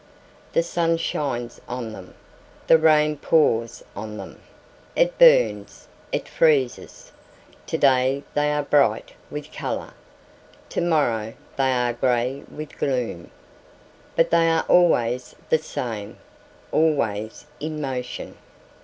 [0.53, 2.15] The sun shines on them.
[2.65, 4.41] The rain pours on them.
[4.95, 5.87] It burns.
[6.11, 7.11] It freezes.
[7.67, 9.93] To day they are bright with color.
[10.69, 13.29] To morrow they are gray with gloom.
[14.15, 16.17] But they are always the same,
[16.71, 18.39] always in motion."